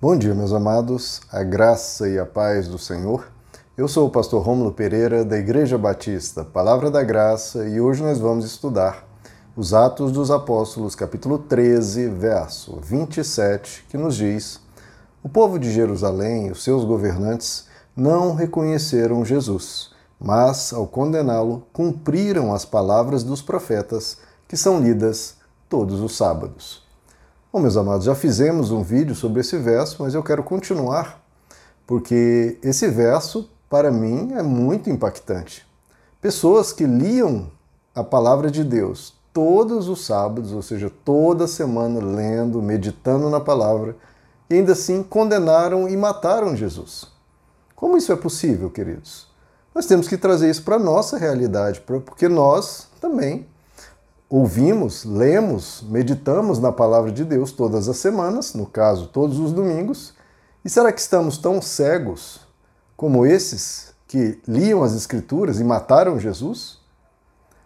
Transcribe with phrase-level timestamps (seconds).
[0.00, 3.26] Bom dia, meus amados, a graça e a paz do Senhor.
[3.76, 8.20] Eu sou o pastor Rômulo Pereira, da Igreja Batista Palavra da Graça, e hoje nós
[8.20, 9.04] vamos estudar
[9.56, 14.60] os Atos dos Apóstolos, capítulo 13, verso 27, que nos diz:
[15.20, 19.90] O povo de Jerusalém e os seus governantes não reconheceram Jesus,
[20.20, 25.34] mas, ao condená-lo, cumpriram as palavras dos profetas que são lidas
[25.68, 26.87] todos os sábados.
[27.50, 31.18] Bom, meus amados, já fizemos um vídeo sobre esse verso, mas eu quero continuar,
[31.86, 35.66] porque esse verso, para mim, é muito impactante.
[36.20, 37.50] Pessoas que liam
[37.94, 43.96] a palavra de Deus todos os sábados, ou seja, toda semana lendo, meditando na palavra,
[44.50, 47.06] e ainda assim condenaram e mataram Jesus.
[47.74, 49.26] Como isso é possível, queridos?
[49.74, 53.46] Nós temos que trazer isso para a nossa realidade, porque nós também
[54.28, 60.14] ouvimos, lemos, meditamos na palavra de Deus todas as semanas, no caso, todos os domingos.
[60.64, 62.40] E será que estamos tão cegos
[62.96, 66.78] como esses que liam as Escrituras e mataram Jesus?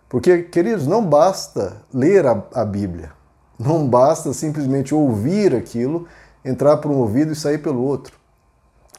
[0.09, 3.13] Porque, queridos, não basta ler a, a Bíblia,
[3.59, 6.07] não basta simplesmente ouvir aquilo,
[6.45, 8.19] entrar por um ouvido e sair pelo outro,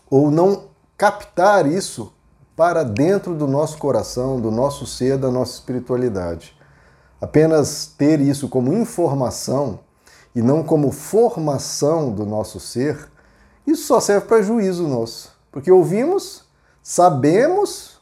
[0.09, 2.11] ou não captar isso
[2.55, 6.55] para dentro do nosso coração, do nosso ser, da nossa espiritualidade.
[7.24, 9.80] Apenas ter isso como informação
[10.36, 13.10] e não como formação do nosso ser,
[13.66, 15.32] isso só serve para juízo nosso.
[15.50, 16.44] Porque ouvimos,
[16.84, 18.02] sabemos,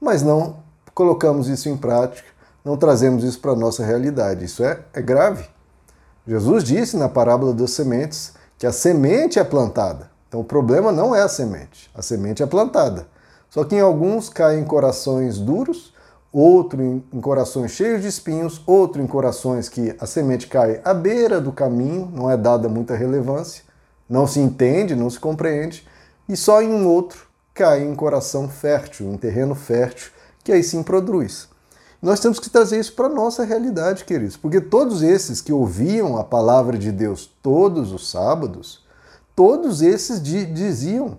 [0.00, 0.56] mas não
[0.92, 2.26] colocamos isso em prática,
[2.64, 4.44] não trazemos isso para a nossa realidade.
[4.44, 5.48] Isso é, é grave.
[6.26, 10.10] Jesus disse na parábola das sementes que a semente é plantada.
[10.26, 13.06] Então o problema não é a semente, a semente é plantada.
[13.48, 15.91] Só que em alguns caem em corações duros
[16.32, 21.40] outro em, corações cheios de espinhos, outro em corações que a semente cai à beira
[21.40, 23.64] do caminho, não é dada muita relevância,
[24.08, 25.86] não se entende, não se compreende,
[26.28, 30.10] e só em um outro cai em coração fértil, em terreno fértil,
[30.42, 31.48] que aí sim produz.
[32.00, 36.16] Nós temos que trazer isso para a nossa realidade, queridos, porque todos esses que ouviam
[36.16, 38.84] a palavra de Deus todos os sábados,
[39.36, 41.18] todos esses diziam: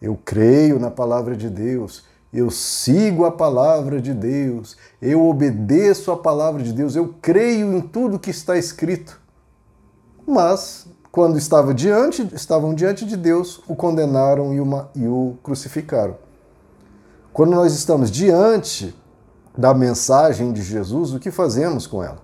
[0.00, 6.16] Eu creio na palavra de Deus, eu sigo a palavra de Deus, eu obedeço a
[6.16, 9.20] palavra de Deus, eu creio em tudo que está escrito.
[10.26, 16.16] Mas, quando estava diante, estavam diante de Deus, o condenaram e, uma, e o crucificaram.
[17.32, 18.94] Quando nós estamos diante
[19.56, 22.22] da mensagem de Jesus, o que fazemos com ela?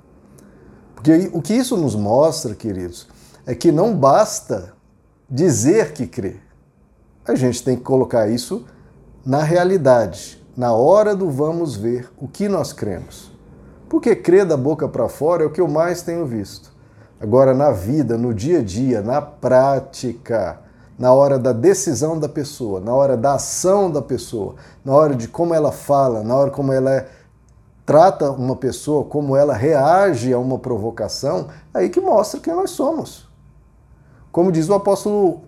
[0.94, 3.09] Porque o que isso nos mostra, queridos,
[3.44, 4.73] é que não basta
[5.28, 6.37] dizer que crê.
[7.27, 8.65] A gente tem que colocar isso
[9.26, 13.32] na realidade, na hora do vamos ver o que nós cremos.
[13.88, 16.72] Porque crer da boca para fora é o que eu mais tenho visto.
[17.20, 20.60] Agora, na vida, no dia a dia, na prática,
[20.97, 24.54] na hora da decisão da pessoa, na hora da ação da pessoa,
[24.84, 27.08] na hora de como ela fala, na hora como ela é,
[27.84, 33.28] trata uma pessoa, como ela reage a uma provocação, aí que mostra quem nós somos.
[34.31, 35.41] Como diz o apóstolo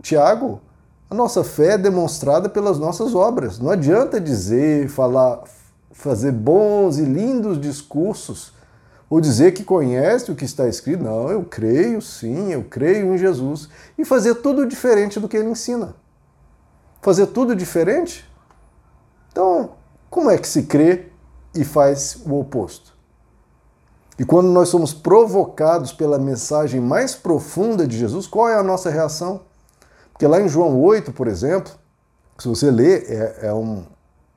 [0.00, 0.62] Tiago,
[1.10, 3.58] a nossa fé é demonstrada pelas nossas obras.
[3.58, 5.42] Não adianta dizer, falar,
[5.90, 8.52] fazer bons e lindos discursos
[9.08, 11.02] ou dizer que conhece o que está escrito.
[11.02, 13.70] Não, eu creio sim, eu creio em Jesus.
[13.96, 15.94] E fazer tudo diferente do que ele ensina.
[17.00, 18.30] Fazer tudo diferente?
[19.32, 19.70] Então,
[20.10, 21.06] como é que se crê
[21.54, 22.92] e faz o oposto?
[24.18, 28.90] E quando nós somos provocados pela mensagem mais profunda de Jesus, qual é a nossa
[28.90, 29.47] reação?
[30.18, 31.70] Porque lá em João 8, por exemplo,
[32.36, 33.84] se você ler, é, é um,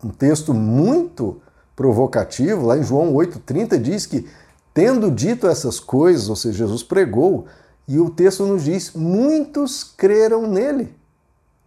[0.03, 1.41] um texto muito
[1.75, 2.67] provocativo.
[2.67, 4.29] Lá em João 8,30 diz que,
[4.75, 7.47] tendo dito essas coisas, ou seja, Jesus pregou,
[7.87, 10.95] e o texto nos diz: muitos creram nele.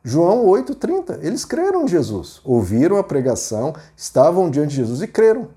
[0.04, 1.18] João 8,30.
[1.20, 5.48] Eles creram em Jesus, ouviram a pregação, estavam diante de Jesus e creram.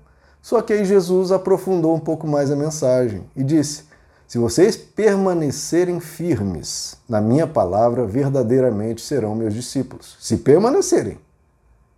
[0.42, 3.84] Só que aí Jesus aprofundou um pouco mais a mensagem e disse:
[4.28, 10.18] se vocês permanecerem firmes na minha palavra, verdadeiramente serão meus discípulos.
[10.20, 11.18] Se permanecerem.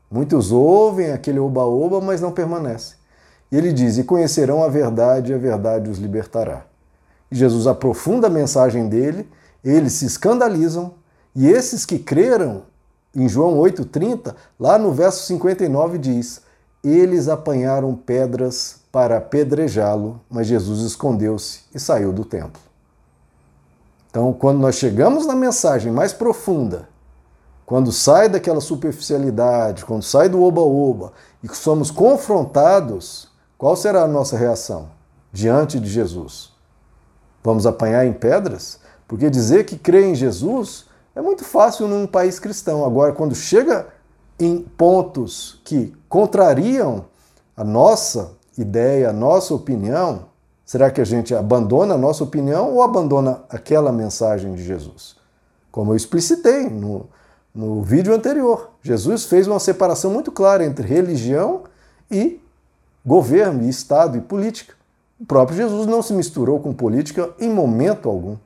[0.08, 2.96] Muitos ouvem aquele oba-oba, mas não permanecem.
[3.50, 6.66] E ele diz: E conhecerão a verdade, e a verdade os libertará.
[7.32, 9.28] E Jesus aprofunda a mensagem dele,
[9.64, 10.94] eles se escandalizam,
[11.34, 12.62] e esses que creram,
[13.12, 16.42] em João 8,30, lá no verso 59 diz:
[16.84, 22.60] Eles apanharam pedras para apedrejá-lo, mas Jesus escondeu-se e saiu do templo.
[24.10, 26.88] Então, quando nós chegamos na mensagem mais profunda,
[27.64, 34.36] quando sai daquela superficialidade, quando sai do oba-oba e somos confrontados, qual será a nossa
[34.36, 34.88] reação
[35.32, 36.50] diante de Jesus?
[37.44, 38.80] Vamos apanhar em pedras?
[39.06, 42.84] Porque dizer que crê em Jesus É muito fácil num país cristão.
[42.84, 43.88] Agora, quando chega
[44.38, 47.04] em pontos que contrariam
[47.56, 48.30] a nossa
[48.60, 50.26] ideia, nossa opinião,
[50.64, 55.16] será que a gente abandona a nossa opinião ou abandona aquela mensagem de Jesus?
[55.70, 57.06] Como eu explicitei no,
[57.54, 61.62] no vídeo anterior, Jesus fez uma separação muito clara entre religião
[62.10, 62.40] e
[63.04, 64.74] governo, e Estado e política.
[65.18, 68.36] O próprio Jesus não se misturou com política em momento algum.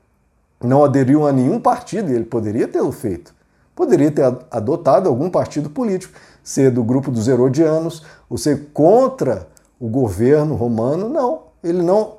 [0.63, 3.33] Não aderiu a nenhum partido, e ele poderia tê-lo feito.
[3.75, 9.47] Poderia ter adotado algum partido político, ser do grupo dos Herodianos, ou ser contra
[9.79, 11.09] o governo romano.
[11.09, 12.17] Não, ele não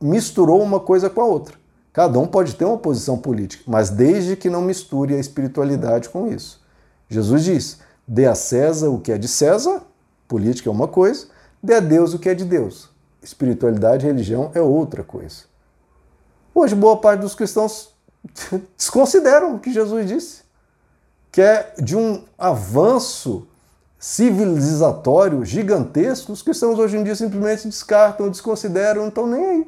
[0.00, 1.56] misturou uma coisa com a outra.
[1.92, 6.28] Cada um pode ter uma posição política, mas desde que não misture a espiritualidade com
[6.28, 6.62] isso.
[7.08, 9.82] Jesus diz: dê a César o que é de César,
[10.28, 11.26] política é uma coisa,
[11.62, 12.90] dê a Deus o que é de Deus.
[13.22, 15.44] Espiritualidade e religião é outra coisa.
[16.54, 17.94] Hoje, boa parte dos cristãos
[18.76, 20.42] desconsideram o que Jesus disse,
[21.32, 23.46] que é de um avanço
[23.98, 26.32] civilizatório gigantesco.
[26.32, 29.66] Os cristãos hoje em dia simplesmente descartam, desconsideram, não estão nem aí.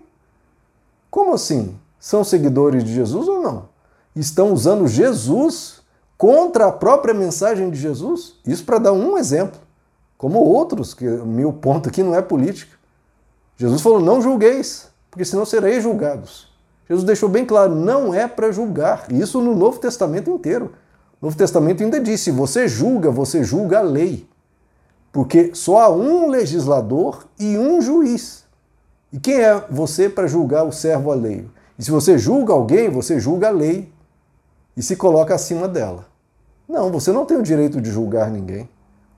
[1.11, 1.79] Como assim?
[1.99, 3.69] São seguidores de Jesus ou não?
[4.15, 5.81] Estão usando Jesus
[6.17, 8.35] contra a própria mensagem de Jesus?
[8.47, 9.61] Isso para dar um exemplo
[10.19, 12.77] como outros, que o meu ponto aqui não é política.
[13.57, 16.49] Jesus falou: não julgueis, porque senão sereis julgados.
[16.89, 19.07] Jesus deixou bem claro: não é para julgar.
[19.11, 20.73] Isso no Novo Testamento inteiro.
[21.21, 24.29] O Novo Testamento ainda diz: se você julga, você julga a lei.
[25.13, 28.45] Porque só há um legislador e um juiz.
[29.13, 31.51] E quem é você para julgar o servo alheio?
[31.79, 33.91] E se você julga alguém, você julga a lei
[34.77, 36.07] e se coloca acima dela.
[36.69, 38.69] Não, você não tem o direito de julgar ninguém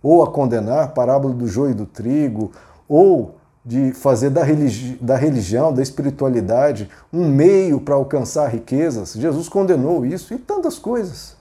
[0.02, 2.52] ou a condenar, parábola do joio e do trigo,
[2.88, 9.12] ou de fazer da, religi da religião, da espiritualidade, um meio para alcançar riquezas.
[9.12, 11.36] Jesus condenou isso e tantas coisas.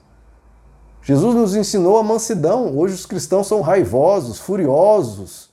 [1.09, 2.77] Jesus nos ensinou a mansidão.
[2.77, 5.49] Hoje os cristãos são raivosos, furiosos.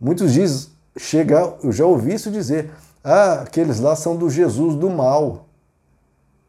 [0.00, 2.72] Muitos dizem, chega, eu já ouvi isso dizer,
[3.02, 5.48] ah, aqueles lá são do Jesus do mal.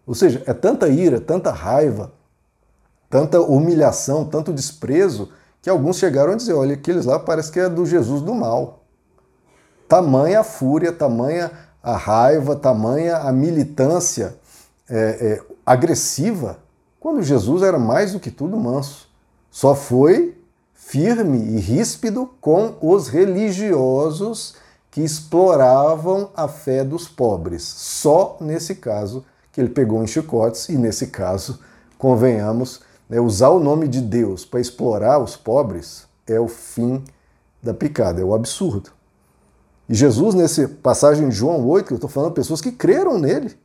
[0.06, 2.12] Ou seja, é tanta ira, tanta raiva,
[3.10, 5.30] tanta humilhação, tanto desprezo,
[5.60, 8.84] que alguns chegaram a dizer: olha, aqueles lá parece que é do Jesus do mal.
[9.88, 11.50] Tamanha a fúria, tamanha
[11.82, 14.36] a raiva, tamanha a militância
[14.88, 16.67] é, é, agressiva,
[17.08, 19.08] quando Jesus era mais do que tudo manso.
[19.50, 20.38] Só foi
[20.74, 24.56] firme e ríspido com os religiosos
[24.92, 27.64] que exploravam a fé dos pobres.
[27.64, 29.24] Só nesse caso
[29.54, 31.62] que ele pegou em chicotes, e nesse caso,
[31.98, 37.02] convenhamos, né, usar o nome de Deus para explorar os pobres é o fim
[37.64, 38.90] da picada, é o absurdo.
[39.88, 43.58] E Jesus, nessa passagem de João 8, que eu estou falando, pessoas que creram nele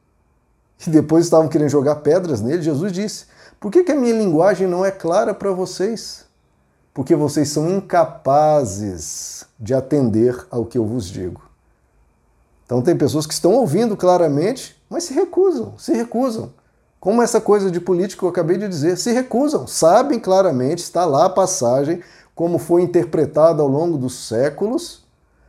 [0.86, 3.31] e depois estavam querendo jogar pedras nele, Jesus disse:
[3.62, 6.24] Por que, que a minha linguagem não é clara para vocês?
[6.92, 11.40] Porque vocês são incapazes de atender ao que eu vos digo.
[12.66, 16.52] Então, tem pessoas que estão ouvindo claramente, mas se recusam, se recusam
[16.98, 21.04] como essa coisa de política que eu acabei de dizer, se recusam, sabem claramente, está
[21.04, 22.02] lá a passagem,
[22.34, 25.04] como foi interpretada ao longo dos séculos,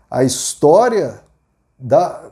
[0.10, 1.19] a história
[1.80, 2.30] da,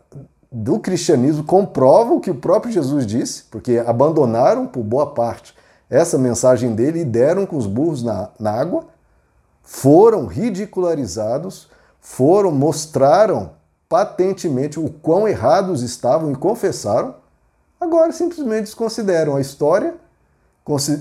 [0.51, 5.59] do cristianismo comprova o que o próprio Jesus disse, porque abandonaram por boa parte
[5.91, 8.85] essa mensagem dele e deram com os burros na, na água,
[9.61, 11.69] foram ridicularizados,
[11.99, 13.51] foram, mostraram
[13.87, 17.21] patentemente o quão errados estavam e confessaram,
[17.81, 19.95] Agora simplesmente desconsideram a história,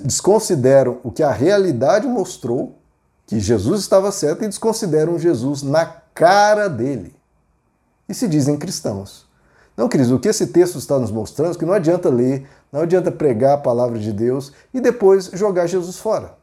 [0.03, 2.79] desconsideram o que a realidade mostrou,
[3.27, 7.15] que Jesus estava certo, e desconsideram Jesus na cara dele.
[8.09, 9.27] E se dizem cristãos.
[9.77, 12.83] Não, queridos, o que esse texto está nos mostrando é que não adianta ler, não
[12.83, 16.35] adianta pregar a palavra de Deus e depois jogar Jesus fora.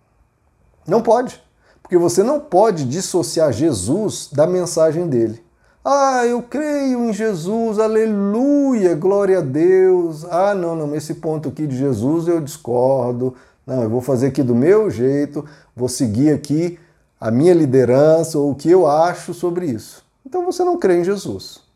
[0.85, 1.41] Não pode.
[1.81, 5.41] Porque você não pode dissociar Jesus da mensagem dele.
[5.83, 10.25] Ah, eu creio em Jesus, aleluia, glória a Deus.
[10.25, 13.35] Ah, não, não, esse ponto aqui de Jesus eu discordo.
[13.65, 16.77] Não, eu vou fazer aqui do meu jeito, vou seguir aqui
[17.19, 20.03] a minha liderança ou o que eu acho sobre isso.
[20.25, 21.66] Então você não crê em Jesus.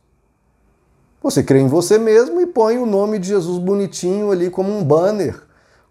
[1.22, 4.84] Você crê em você mesmo e põe o nome de Jesus bonitinho ali como um
[4.84, 5.40] banner,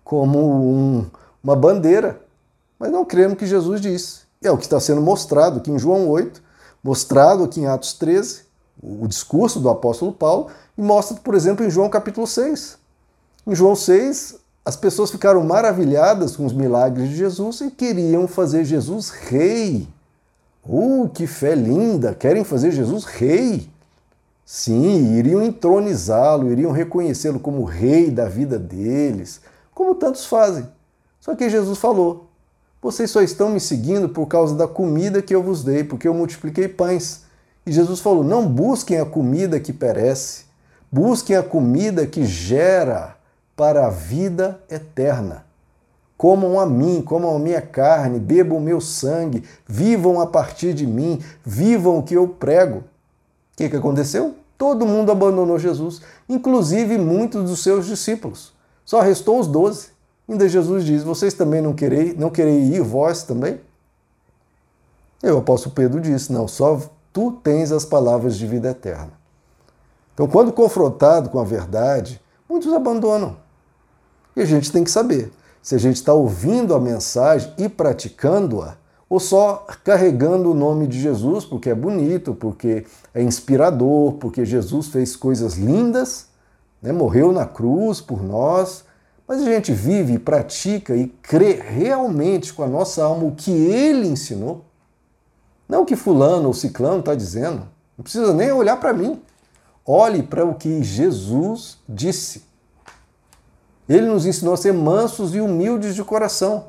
[0.02, 1.06] como um,
[1.42, 2.20] uma bandeira.
[2.78, 4.20] Mas não cremos que Jesus disse.
[4.42, 6.50] É o que está sendo mostrado aqui em João 8
[6.82, 8.42] mostrado aqui em Atos 13,
[8.82, 12.78] o discurso do apóstolo Paulo, e mostra, por exemplo, em João capítulo 6.
[13.46, 18.64] Em João 6, as pessoas ficaram maravilhadas com os milagres de Jesus e queriam fazer
[18.64, 19.86] Jesus rei.
[20.66, 22.14] Uh, que fé linda!
[22.14, 23.69] Querem fazer Jesus rei.
[24.52, 29.40] Sim, iriam entronizá-lo, iriam reconhecê-lo como rei da vida deles,
[29.72, 30.66] como tantos fazem.
[31.20, 32.26] Só que Jesus falou:
[32.82, 36.12] vocês só estão me seguindo por causa da comida que eu vos dei, porque eu
[36.12, 37.22] multipliquei pães.
[37.64, 40.46] E Jesus falou: não busquem a comida que perece,
[40.90, 43.16] busquem a comida que gera
[43.54, 45.44] para a vida eterna.
[46.18, 50.88] Comam a mim, comam a minha carne, bebam o meu sangue, vivam a partir de
[50.88, 52.78] mim, vivam o que eu prego.
[52.78, 54.39] O que, que aconteceu?
[54.60, 58.52] Todo mundo abandonou Jesus, inclusive muitos dos seus discípulos.
[58.84, 59.88] Só restou os doze.
[60.28, 63.58] Ainda Jesus diz: Vocês também não querem, não querem ir, vós também?
[65.22, 66.78] E o apóstolo Pedro disse: Não, só
[67.10, 69.12] tu tens as palavras de vida eterna.
[70.12, 73.38] Então, quando confrontado com a verdade, muitos abandonam.
[74.36, 78.76] E a gente tem que saber se a gente está ouvindo a mensagem e praticando-a,
[79.10, 84.86] ou só carregando o nome de Jesus porque é bonito, porque é inspirador, porque Jesus
[84.86, 86.28] fez coisas lindas,
[86.80, 86.92] né?
[86.92, 88.84] morreu na cruz por nós,
[89.26, 94.06] mas a gente vive, pratica e crê realmente com a nossa alma o que ele
[94.06, 94.64] ensinou.
[95.68, 97.66] Não o que fulano ou ciclano está dizendo.
[97.98, 99.20] Não precisa nem olhar para mim.
[99.84, 102.44] Olhe para o que Jesus disse.
[103.88, 106.66] Ele nos ensinou a ser mansos e humildes de coração.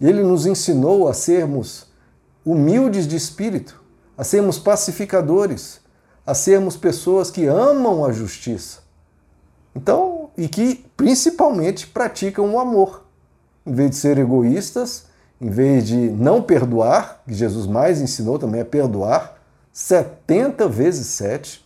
[0.00, 1.86] Ele nos ensinou a sermos
[2.44, 3.82] humildes de espírito,
[4.16, 5.80] a sermos pacificadores,
[6.26, 8.80] a sermos pessoas que amam a justiça.
[9.74, 13.04] Então, e que principalmente praticam o amor.
[13.66, 15.04] Em vez de ser egoístas,
[15.40, 19.38] em vez de não perdoar, que Jesus mais ensinou também a perdoar,
[19.72, 21.64] 70 vezes 7.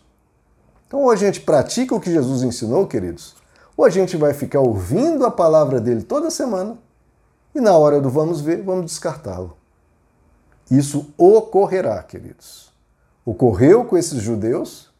[0.86, 3.34] Então, ou a gente pratica o que Jesus ensinou, queridos,
[3.76, 6.76] ou a gente vai ficar ouvindo a palavra dele toda semana
[7.54, 9.56] e na hora do vamos ver, vamos descartá-lo.
[10.70, 12.72] Isso ocorrerá, queridos.
[13.24, 14.90] Ocorreu com esses judeus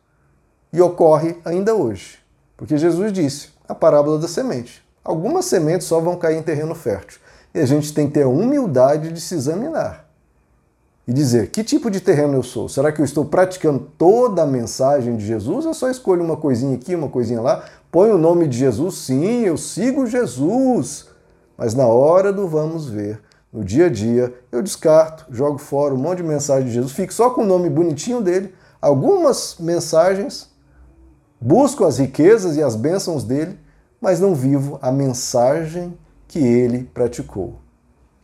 [0.73, 2.19] e ocorre ainda hoje.
[2.57, 4.85] Porque Jesus disse a parábola da semente.
[5.03, 7.21] Algumas sementes só vão cair em terreno fértil.
[7.55, 10.05] E a gente tem que ter a humildade de se examinar
[11.07, 12.69] e dizer: que tipo de terreno eu sou?
[12.69, 15.65] Será que eu estou praticando toda a mensagem de Jesus?
[15.65, 18.95] Eu só escolho uma coisinha aqui, uma coisinha lá, ponho o nome de Jesus?
[18.97, 21.09] Sim, eu sigo Jesus.
[21.57, 23.21] Mas na hora do vamos ver,
[23.53, 27.13] no dia a dia, eu descarto, jogo fora um monte de mensagem de Jesus, fico
[27.13, 30.51] só com o nome bonitinho dele, algumas mensagens,
[31.41, 33.59] busco as riquezas e as bênçãos dele,
[34.01, 35.97] mas não vivo a mensagem
[36.27, 37.61] que ele praticou.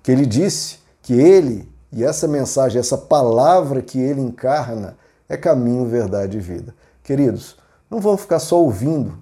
[0.02, 4.96] Que ele disse que ele e essa mensagem, essa palavra que ele encarna
[5.28, 6.74] é caminho, verdade e vida.
[7.02, 7.56] Queridos,
[7.90, 9.18] não vamos ficar só ouvindo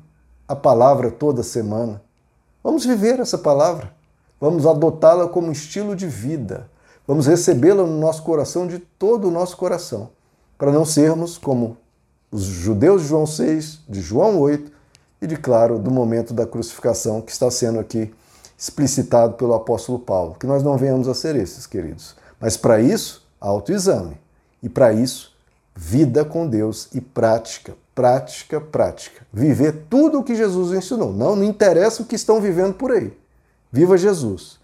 [0.46, 2.02] a palavra toda semana.
[2.62, 3.97] Vamos viver essa palavra.
[4.40, 6.68] Vamos adotá-la como estilo de vida.
[7.06, 10.10] Vamos recebê-la no nosso coração de todo o nosso coração,
[10.56, 11.76] para não sermos como
[12.30, 14.70] os judeus de João 6, de João 8
[15.22, 18.12] e de claro do momento da crucificação que está sendo aqui
[18.56, 22.14] explicitado pelo apóstolo Paulo, que nós não venhamos a ser esses, queridos.
[22.40, 24.18] Mas para isso, autoexame.
[24.62, 25.32] E para isso,
[25.74, 29.24] vida com Deus e prática, prática, prática.
[29.32, 31.12] Viver tudo o que Jesus ensinou.
[31.12, 33.16] Não, não interessa o que estão vivendo por aí.
[33.72, 34.58] Viva Jesus.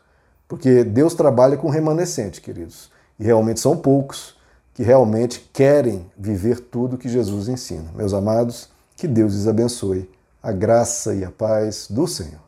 [0.49, 2.91] Porque Deus trabalha com remanescente, queridos.
[3.19, 4.37] E realmente são poucos
[4.75, 7.91] que realmente querem viver tudo que Jesus ensina.
[7.95, 10.11] Meus amados, que Deus os abençoe.
[10.43, 12.41] A graça e a paz do Senhor.